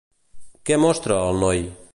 [0.69, 1.65] Què mostra, el noi?